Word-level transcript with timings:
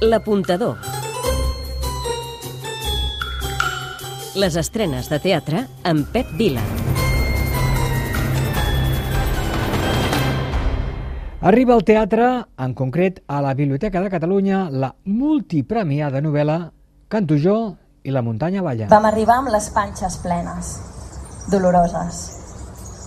L'apuntador. 0.00 0.78
Les 4.40 4.56
estrenes 4.56 5.10
de 5.12 5.18
teatre 5.20 5.66
amb 5.84 6.08
Pep 6.08 6.30
Vila. 6.38 6.62
Arriba 11.44 11.76
al 11.76 11.84
teatre, 11.84 12.30
en 12.56 12.72
concret 12.72 13.20
a 13.28 13.42
la 13.44 13.52
Biblioteca 13.52 14.00
de 14.00 14.08
Catalunya, 14.08 14.70
la 14.72 14.94
multipremiada 15.04 16.24
novel·la 16.24 16.58
Canto 17.12 17.36
jo 17.36 17.60
i 18.00 18.10
la 18.10 18.24
muntanya 18.24 18.64
balla. 18.64 18.88
Vam 18.88 19.04
arribar 19.04 19.42
amb 19.42 19.52
les 19.52 19.68
panxes 19.76 20.16
plenes, 20.24 20.76
doloroses. 21.52 22.39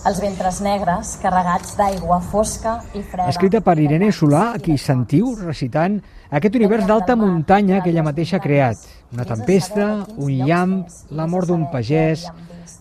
Els 0.04 0.18
ventres 0.20 0.58
negres, 0.60 1.14
carregats 1.22 1.78
d'aigua 1.78 2.18
fosca 2.20 2.74
i 2.92 3.00
freda. 3.00 3.30
Escrita 3.32 3.62
per 3.64 3.78
Irene 3.80 4.10
Solà, 4.12 4.50
a 4.52 4.60
qui 4.60 4.76
sentiu 4.76 5.30
recitant 5.38 5.96
aquest 6.28 6.58
univers 6.60 6.84
d'alta 6.84 7.16
muntanya 7.16 7.80
que 7.80 7.88
ella 7.88 8.04
mateixa 8.04 8.36
ha 8.36 8.44
creat. 8.44 8.84
Una 9.16 9.24
tempesta, 9.24 10.04
un 10.20 10.44
llamp, 10.44 10.76
la 11.08 11.24
mort 11.24 11.48
d'un 11.48 11.64
pagès, 11.72 12.26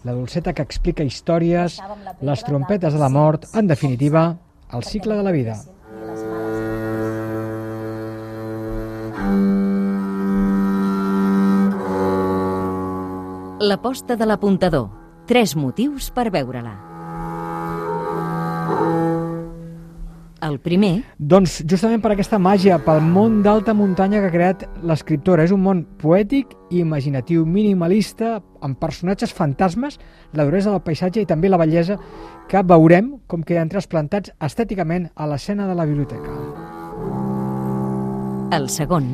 la 0.03 0.11
dolceta 0.11 0.51
que 0.51 0.67
explica 0.67 1.07
històries, 1.07 1.79
les 2.19 2.43
trompetes 2.43 2.91
de 2.91 2.99
la 2.99 3.07
mort, 3.07 3.47
en 3.55 3.71
definitiva, 3.71 4.27
el 4.73 4.83
cicle 4.83 5.15
de 5.15 5.23
la 5.23 5.31
vida. 5.31 5.59
L'aposta 13.63 14.19
de 14.19 14.25
l'apuntador. 14.27 14.89
Tres 15.23 15.55
motius 15.55 16.11
per 16.11 16.27
veure-la. 16.35 16.92
El 20.43 20.57
primer, 20.59 21.05
Doncs 21.17 21.61
justament 21.71 22.01
per 22.03 22.11
aquesta 22.13 22.37
màgia, 22.41 22.75
pel 22.83 22.99
món 23.01 23.37
d'alta 23.45 23.73
muntanya 23.73 24.19
que 24.19 24.27
ha 24.27 24.33
creat 24.33 24.65
l'escriptora. 24.83 25.45
És 25.47 25.53
un 25.55 25.63
món 25.63 25.85
poètic 26.01 26.51
i 26.69 26.81
imaginatiu, 26.83 27.45
minimalista, 27.47 28.41
amb 28.61 28.79
personatges 28.79 29.31
fantasmes, 29.33 29.99
la 30.35 30.43
duresa 30.43 30.73
del 30.73 30.83
paisatge 30.83 31.23
i 31.23 31.29
també 31.29 31.49
la 31.49 31.61
bellesa 31.61 31.97
que 32.51 32.63
veurem 32.67 33.13
com 33.27 33.43
queden 33.47 33.71
trasplantats 33.71 34.33
estèticament 34.43 35.09
a 35.15 35.29
l'escena 35.31 35.67
de 35.67 35.75
la 35.79 35.85
biblioteca. 35.85 36.39
el 38.53 38.69
segon, 38.69 39.07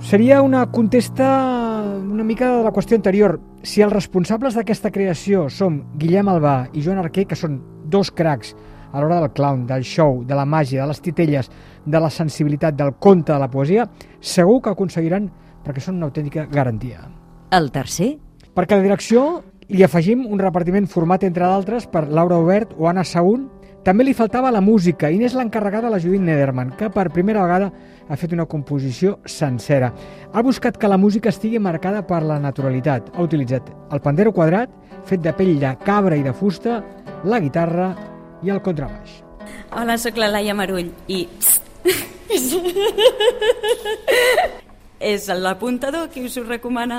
Seria 0.00 0.42
una 0.42 0.70
contesta 0.70 1.82
una 1.98 2.22
mica 2.22 2.58
de 2.58 2.62
la 2.62 2.70
qüestió 2.70 2.94
anterior. 2.96 3.40
Si 3.62 3.82
els 3.82 3.92
responsables 3.92 4.54
d'aquesta 4.54 4.92
creació 4.94 5.48
som 5.50 5.80
Guillem 5.98 6.28
Albà 6.30 6.68
i 6.72 6.82
Joan 6.84 7.00
Arquer, 7.02 7.26
que 7.26 7.34
són 7.34 7.58
dos 7.90 8.12
cracs 8.14 8.54
a 8.92 9.00
l'hora 9.00 9.20
del 9.20 9.32
clown, 9.32 9.66
del 9.66 9.84
show, 9.84 10.24
de 10.24 10.34
la 10.34 10.46
màgia, 10.46 10.82
de 10.82 10.88
les 10.88 11.00
titelles, 11.02 11.50
de 11.84 12.00
la 12.00 12.10
sensibilitat, 12.10 12.74
del 12.74 12.94
conte, 12.98 13.32
de 13.32 13.38
la 13.38 13.50
poesia, 13.50 13.88
segur 14.20 14.60
que 14.62 14.70
aconseguiran 14.70 15.30
perquè 15.64 15.80
són 15.80 15.96
una 15.96 16.06
autèntica 16.06 16.46
garantia. 16.46 17.08
el 17.50 17.70
tercer, 17.72 18.18
Perquè 18.58 18.74
la 18.74 18.82
direcció 18.82 19.20
li 19.70 19.84
afegim 19.86 20.24
un 20.26 20.40
repartiment 20.42 20.88
format, 20.90 21.22
entre 21.22 21.46
d'altres, 21.46 21.84
per 21.86 22.08
Laura 22.08 22.40
Obert 22.42 22.72
o 22.76 22.88
Anna 22.90 23.04
Saún. 23.04 23.44
També 23.86 24.02
li 24.02 24.14
faltava 24.18 24.50
la 24.50 24.60
música 24.60 25.12
i 25.14 25.18
n'és 25.20 25.36
l'encarregada 25.38 25.92
la 25.92 26.00
Judit 26.02 26.24
Nederman, 26.26 26.72
que 26.76 26.88
per 26.90 27.12
primera 27.14 27.44
vegada 27.44 27.70
ha 28.08 28.16
fet 28.18 28.34
una 28.34 28.48
composició 28.50 29.20
sencera. 29.24 29.92
Ha 30.32 30.42
buscat 30.42 30.76
que 30.76 30.90
la 30.90 30.98
música 30.98 31.30
estigui 31.30 31.60
marcada 31.62 32.02
per 32.02 32.24
la 32.26 32.40
naturalitat. 32.42 33.12
Ha 33.14 33.22
utilitzat 33.22 33.70
el 33.92 34.02
pandero 34.02 34.32
quadrat, 34.34 34.74
fet 35.06 35.22
de 35.22 35.32
pell 35.38 35.54
de 35.62 35.76
cabra 35.86 36.18
i 36.18 36.26
de 36.26 36.34
fusta, 36.34 36.82
la 37.24 37.38
guitarra 37.38 37.92
i 38.42 38.50
el 38.54 38.60
contrabaix. 38.62 39.10
Hola, 39.72 39.98
sóc 40.00 40.16
la 40.20 40.28
Laia 40.32 40.54
Marull 40.56 40.90
i... 41.08 41.28
És 45.12 45.28
l'apuntador 45.30 46.08
qui 46.12 46.24
us 46.26 46.36
ho 46.36 46.42
recomana. 46.42 46.98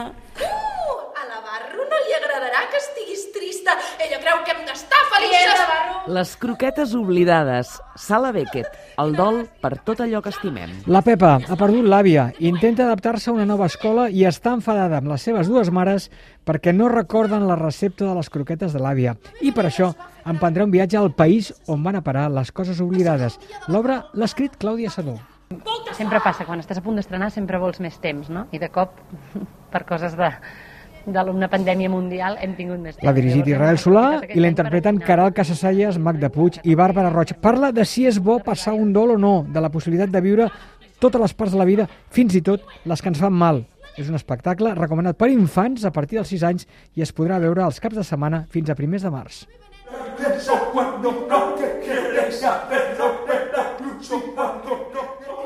A 1.20 1.24
la 1.28 1.40
Barro 1.44 1.84
no 1.84 1.98
li 2.06 2.14
agradarà 2.16 2.62
que 2.72 2.80
estiguis 2.80 3.26
trista. 3.36 3.76
Ella 4.06 4.20
creu 4.24 4.38
que 4.46 4.52
hem 4.56 4.62
d'estar 4.70 5.02
felices. 5.12 5.49
Les 6.10 6.32
croquetes 6.42 6.96
oblidades. 6.98 7.76
Sala 7.94 8.32
Beckett. 8.34 8.74
El 8.98 9.12
dol 9.14 9.44
per 9.62 9.76
tot 9.86 10.00
allò 10.02 10.24
que 10.26 10.32
estimem. 10.34 10.72
La 10.90 11.04
Pepa 11.06 11.36
ha 11.38 11.58
perdut 11.60 11.86
l'àvia, 11.86 12.32
intenta 12.42 12.88
adaptar-se 12.88 13.30
a 13.30 13.36
una 13.36 13.46
nova 13.46 13.68
escola 13.70 14.08
i 14.10 14.24
està 14.26 14.56
enfadada 14.58 14.98
amb 14.98 15.12
les 15.12 15.22
seves 15.28 15.52
dues 15.52 15.70
mares 15.70 16.08
perquè 16.50 16.74
no 16.74 16.90
recorden 16.90 17.46
la 17.46 17.60
recepta 17.60 18.08
de 18.08 18.16
les 18.18 18.32
croquetes 18.34 18.74
de 18.74 18.82
l'àvia. 18.82 19.14
I 19.46 19.54
per 19.54 19.68
això 19.70 19.92
emprendrà 20.26 20.66
un 20.66 20.74
viatge 20.74 20.98
al 20.98 21.12
país 21.14 21.52
on 21.70 21.86
van 21.86 22.00
a 22.00 22.02
parar 22.02 22.26
les 22.34 22.50
coses 22.50 22.82
oblidades. 22.82 23.38
L'obra 23.68 24.02
l'ha 24.16 24.26
escrit 24.26 24.58
Clàudia 24.58 24.90
Sadó. 24.90 25.20
Sempre 25.94 26.24
passa, 26.26 26.50
quan 26.50 26.62
estàs 26.64 26.82
a 26.82 26.86
punt 26.86 26.98
d'estrenar 26.98 27.30
sempre 27.30 27.62
vols 27.62 27.78
més 27.86 28.02
temps, 28.02 28.34
no? 28.34 28.48
I 28.50 28.58
de 28.58 28.74
cop, 28.74 28.98
per 29.74 29.86
coses 29.86 30.18
de 30.18 30.34
d'una 31.06 31.50
pandèmia 31.52 31.90
mundial 31.90 32.38
hem 32.42 32.56
tingut 32.58 32.80
més 32.80 32.96
temps. 32.96 33.06
L'ha 33.08 33.16
dirigit 33.16 33.48
Israel 33.48 33.80
Solà 33.82 34.06
i 34.28 34.40
la 34.40 34.52
interpreten. 34.52 35.00
Caral 35.06 35.34
Casasalles, 35.34 35.98
Magda 35.98 36.30
Puig 36.34 36.60
i 36.64 36.76
Bàrbara 36.76 37.10
Roig. 37.14 37.36
Parla 37.42 37.72
de 37.72 37.86
si 37.86 38.06
és 38.10 38.20
bo 38.20 38.40
passar 38.44 38.74
un 38.74 38.94
dol 38.94 39.16
o 39.16 39.18
no, 39.18 39.34
de 39.48 39.64
la 39.64 39.72
possibilitat 39.74 40.12
de 40.14 40.22
viure 40.22 40.50
totes 41.00 41.22
les 41.22 41.34
parts 41.34 41.56
de 41.56 41.60
la 41.60 41.68
vida, 41.68 41.88
fins 42.12 42.36
i 42.36 42.42
tot 42.44 42.66
les 42.86 43.02
que 43.02 43.10
ens 43.12 43.22
fan 43.22 43.34
mal. 43.34 43.64
És 44.00 44.08
un 44.08 44.16
espectacle 44.16 44.74
recomanat 44.78 45.18
per 45.20 45.32
infants 45.32 45.86
a 45.88 45.92
partir 45.96 46.20
dels 46.20 46.30
6 46.32 46.46
anys 46.50 46.68
i 46.96 47.04
es 47.04 47.12
podrà 47.16 47.40
veure 47.42 47.66
els 47.66 47.80
caps 47.84 47.98
de 48.00 48.06
setmana 48.08 48.46
fins 48.52 48.70
a 48.70 48.78
primers 48.78 49.04
de 49.04 49.12
març. 49.12 49.44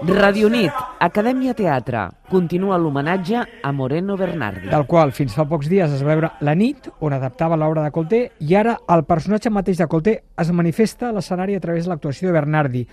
Radio 0.03 0.49
Nit, 0.49 0.82
Acadèmia 1.03 1.51
Teatre. 1.51 2.05
Continua 2.29 2.77
l'homenatge 2.79 3.41
a 3.61 3.71
Moreno 3.75 4.15
Bernardi. 4.15 4.69
del 4.69 4.85
qual 4.87 5.11
fins 5.11 5.33
fa 5.35 5.43
pocs 5.43 5.67
dies 5.67 5.91
es 5.91 6.01
va 6.01 6.13
veure 6.13 6.29
La 6.39 6.53
nit, 6.55 6.87
on 7.01 7.11
adaptava 7.11 7.57
l'obra 7.57 7.83
de 7.83 7.91
Colté, 7.91 8.21
i 8.39 8.55
ara 8.55 8.77
el 8.87 9.03
personatge 9.03 9.49
mateix 9.51 9.81
de 9.81 9.87
Colté 9.87 10.13
es 10.39 10.51
manifesta 10.51 11.09
a 11.09 11.11
l'escenari 11.11 11.55
a 11.55 11.59
través 11.59 11.83
de 11.83 11.89
l'actuació 11.91 12.29
de 12.29 12.33
Bernardi. 12.33 12.87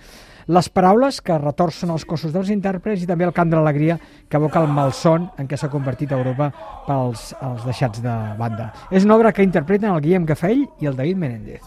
Les 0.47 0.67
paraules 0.67 1.21
que 1.21 1.37
retorcen 1.37 1.89
els 1.89 2.03
cossos 2.03 2.33
dels 2.33 2.49
intèrprets 2.49 3.03
i 3.03 3.07
també 3.07 3.23
el 3.23 3.31
cant 3.31 3.49
de 3.49 3.55
l'alegria 3.55 3.97
que 4.27 4.35
evoca 4.35 4.59
el 4.59 4.67
malson 4.67 5.29
en 5.37 5.47
què 5.47 5.55
s'ha 5.55 5.71
convertit 5.71 6.11
Europa 6.11 6.51
pels 6.87 7.31
els 7.39 7.63
deixats 7.63 8.03
de 8.03 8.17
banda. 8.37 8.73
És 8.91 9.05
una 9.05 9.15
obra 9.15 9.31
que 9.31 9.47
interpreten 9.47 9.89
el 9.89 10.01
Guillem 10.01 10.25
Cafell 10.25 10.67
i 10.81 10.91
el 10.91 10.99
David 10.99 11.15
Menéndez. 11.15 11.61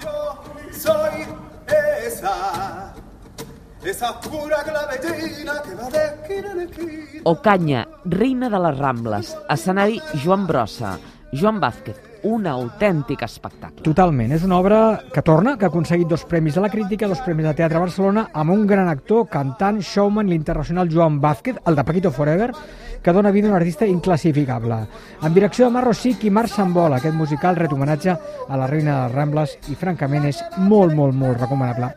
Ocaña, 7.25 7.87
reina 8.05 8.49
de 8.49 8.59
les 8.59 8.79
Rambles. 8.79 9.37
Escenari 9.51 10.01
Joan 10.25 10.47
Brossa. 10.47 10.99
Joan 11.35 11.59
Vázquez, 11.61 11.99
un 12.23 12.47
autèntic 12.47 13.25
espectacle. 13.27 13.83
Totalment. 13.85 14.33
És 14.33 14.45
una 14.47 14.57
obra 14.57 14.79
que 15.13 15.21
torna, 15.27 15.57
que 15.59 15.67
ha 15.67 15.69
aconseguit 15.69 16.09
dos 16.09 16.25
premis 16.31 16.55
de 16.55 16.63
la 16.65 16.71
crítica, 16.71 17.11
dos 17.11 17.21
premis 17.27 17.45
de 17.49 17.55
Teatre 17.59 17.83
Barcelona, 17.83 18.29
amb 18.33 18.55
un 18.55 18.65
gran 18.71 18.89
actor, 18.89 19.27
cantant, 19.29 19.83
showman, 19.83 20.31
l'internacional 20.31 20.89
Joan 20.89 21.21
Vázquez, 21.21 21.61
el 21.67 21.77
de 21.77 21.85
Paquito 21.85 22.11
Forever, 22.15 22.53
que 23.03 23.13
dona 23.13 23.35
vida 23.35 23.49
a 23.49 23.51
un 23.51 23.57
artista 23.57 23.85
inclassificable. 23.85 24.87
En 25.23 25.35
direcció 25.35 25.67
de 25.67 25.77
Marro 25.77 25.93
Sic 25.93 26.25
i 26.25 26.33
Marc 26.33 26.55
Sambol, 26.55 26.95
aquest 26.97 27.19
musical 27.19 27.61
ret 27.61 27.73
homenatge 27.73 28.17
a 28.49 28.57
la 28.57 28.67
reina 28.71 28.95
de 28.95 29.01
les 29.09 29.17
Rambles 29.19 29.59
i 29.69 29.77
francament 29.77 30.31
és 30.31 30.45
molt, 30.57 30.95
molt, 30.95 31.13
molt 31.13 31.37
recomanable. 31.37 31.93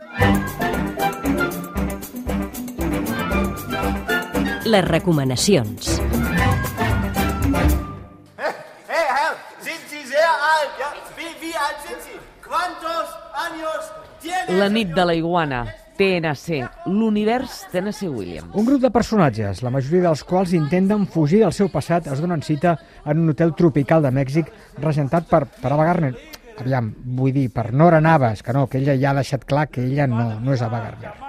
Años 13.34 13.92
tienen? 14.20 14.58
La 14.58 14.68
nit 14.68 14.88
de 14.88 15.04
la 15.04 15.14
iguana. 15.14 15.66
TNC, 15.98 16.86
l'univers 16.86 17.66
Tennessee 17.72 18.08
Williams. 18.08 18.54
Un 18.54 18.66
grup 18.66 18.82
de 18.82 18.90
personatges, 18.94 19.64
la 19.66 19.72
majoria 19.74 20.04
dels 20.04 20.22
quals 20.22 20.52
intenten 20.54 21.08
fugir 21.10 21.40
del 21.42 21.54
seu 21.56 21.72
passat, 21.72 22.06
es 22.06 22.20
donen 22.22 22.44
cita 22.46 22.76
en 23.04 23.24
un 23.24 23.32
hotel 23.32 23.50
tropical 23.58 24.04
de 24.04 24.12
Mèxic 24.14 24.52
regentat 24.78 25.26
per, 25.26 25.46
per 25.48 25.72
Ava 25.72 25.88
Gardner. 25.88 26.12
Aviam, 26.60 26.92
vull 27.18 27.32
dir, 27.34 27.48
per 27.54 27.72
Nora 27.72 27.98
Navas, 28.04 28.44
que 28.44 28.54
no, 28.54 28.68
que 28.68 28.78
ella 28.78 28.94
ja 29.00 29.10
ha 29.10 29.18
deixat 29.18 29.48
clar 29.48 29.66
que 29.72 29.82
ella 29.88 30.06
no, 30.06 30.36
no 30.38 30.54
és 30.54 30.62
Ava 30.62 30.84
Gardner. 30.84 31.27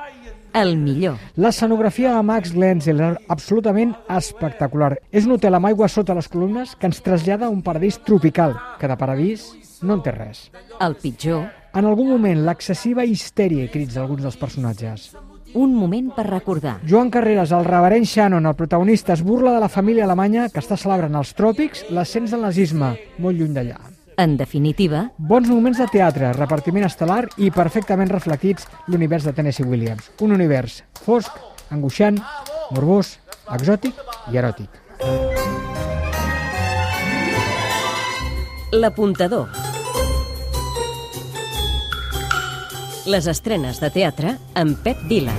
El 0.54 0.78
millor. 0.78 1.20
L'escenografia 1.38 2.16
de 2.16 2.24
Max 2.26 2.54
Glenzeller, 2.56 3.14
absolutament 3.30 3.94
espectacular. 4.10 4.96
És 5.12 5.28
un 5.28 5.36
hotel 5.36 5.56
amb 5.56 5.70
aigua 5.70 5.90
sota 5.92 6.16
les 6.18 6.30
columnes 6.32 6.74
que 6.76 6.90
ens 6.90 7.02
trasllada 7.06 7.46
a 7.48 7.54
un 7.54 7.62
paradís 7.62 8.00
tropical, 8.06 8.56
que 8.80 8.90
de 8.90 8.98
paradís 8.98 9.52
no 9.86 10.00
en 10.00 10.04
té 10.04 10.14
res. 10.16 10.48
El 10.82 10.98
pitjor. 10.98 11.46
En 11.78 11.86
algun 11.86 12.10
moment, 12.16 12.42
l'excessiva 12.48 13.06
histèria 13.06 13.68
i 13.68 13.70
crits 13.70 14.00
d'alguns 14.00 14.26
dels 14.26 14.40
personatges. 14.42 15.12
Un 15.54 15.74
moment 15.74 16.10
per 16.14 16.26
recordar. 16.28 16.80
Joan 16.86 17.10
Carreras, 17.14 17.54
el 17.54 17.66
reverent 17.66 18.06
Shannon, 18.06 18.50
el 18.50 18.58
protagonista, 18.58 19.14
es 19.14 19.24
burla 19.26 19.54
de 19.54 19.62
la 19.64 19.70
família 19.70 20.06
alemanya 20.06 20.50
que 20.50 20.62
està 20.62 20.78
celebrant 20.78 21.16
als 21.18 21.34
tròpics 21.38 21.88
l'ascens 21.94 22.34
del 22.34 22.46
nazisme, 22.46 22.96
molt 23.18 23.38
lluny 23.38 23.54
d'allà. 23.58 23.99
En 24.20 24.36
definitiva... 24.36 25.06
Bons 25.18 25.48
moments 25.48 25.80
de 25.80 25.86
teatre, 25.88 26.34
repartiment 26.36 26.84
estel·lar 26.84 27.22
i 27.40 27.54
perfectament 27.56 28.10
reflectits 28.12 28.68
l'univers 28.92 29.24
de 29.24 29.32
Tennessee 29.38 29.64
Williams. 29.64 30.10
Un 30.20 30.36
univers 30.36 30.82
fosc, 31.06 31.38
angoixant, 31.72 32.20
morbós, 32.76 33.14
exòtic 33.56 33.96
i 34.34 34.42
eròtic. 34.42 34.76
L'apuntador. 38.76 39.48
Les 43.08 43.32
estrenes 43.32 43.80
de 43.80 43.90
teatre 43.96 44.36
amb 44.60 44.84
Pep 44.84 45.08
Vila. 45.08 45.34